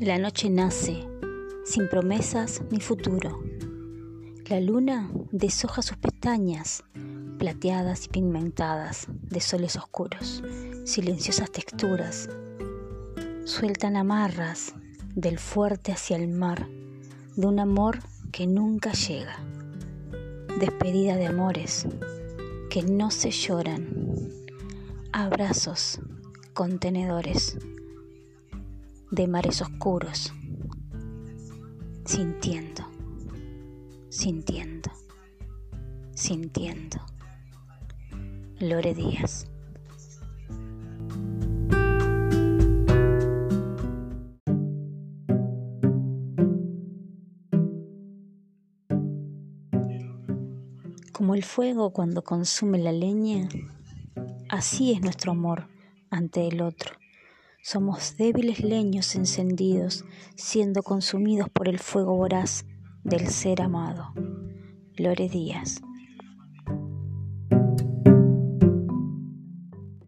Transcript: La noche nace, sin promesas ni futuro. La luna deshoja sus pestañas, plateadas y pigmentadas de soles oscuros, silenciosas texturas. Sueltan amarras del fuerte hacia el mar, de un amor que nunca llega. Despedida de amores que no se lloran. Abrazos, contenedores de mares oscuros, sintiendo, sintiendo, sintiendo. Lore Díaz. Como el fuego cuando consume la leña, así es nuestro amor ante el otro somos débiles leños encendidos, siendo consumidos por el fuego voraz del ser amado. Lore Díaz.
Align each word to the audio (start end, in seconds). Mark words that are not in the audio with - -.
La 0.00 0.18
noche 0.18 0.50
nace, 0.50 1.08
sin 1.64 1.88
promesas 1.88 2.60
ni 2.70 2.80
futuro. 2.80 3.42
La 4.46 4.60
luna 4.60 5.10
deshoja 5.32 5.80
sus 5.80 5.96
pestañas, 5.96 6.84
plateadas 7.38 8.04
y 8.04 8.08
pigmentadas 8.10 9.06
de 9.08 9.40
soles 9.40 9.74
oscuros, 9.76 10.42
silenciosas 10.84 11.50
texturas. 11.50 12.28
Sueltan 13.46 13.96
amarras 13.96 14.74
del 15.14 15.38
fuerte 15.38 15.92
hacia 15.92 16.18
el 16.18 16.28
mar, 16.28 16.68
de 17.34 17.46
un 17.46 17.58
amor 17.58 18.00
que 18.32 18.46
nunca 18.46 18.92
llega. 18.92 19.38
Despedida 20.60 21.16
de 21.16 21.28
amores 21.28 21.86
que 22.68 22.82
no 22.82 23.10
se 23.10 23.30
lloran. 23.30 24.28
Abrazos, 25.10 26.00
contenedores 26.52 27.56
de 29.10 29.28
mares 29.28 29.62
oscuros, 29.62 30.32
sintiendo, 32.04 32.82
sintiendo, 34.08 34.90
sintiendo. 36.12 36.98
Lore 38.58 38.94
Díaz. 38.94 39.46
Como 51.12 51.34
el 51.34 51.44
fuego 51.44 51.90
cuando 51.92 52.22
consume 52.24 52.78
la 52.78 52.92
leña, 52.92 53.48
así 54.48 54.92
es 54.92 55.00
nuestro 55.00 55.32
amor 55.32 55.68
ante 56.10 56.48
el 56.48 56.60
otro 56.62 56.96
somos 57.66 58.16
débiles 58.16 58.62
leños 58.62 59.16
encendidos, 59.16 60.04
siendo 60.36 60.84
consumidos 60.84 61.48
por 61.48 61.68
el 61.68 61.80
fuego 61.80 62.14
voraz 62.14 62.64
del 63.02 63.26
ser 63.26 63.60
amado. 63.60 64.12
Lore 64.96 65.28
Díaz. 65.28 65.82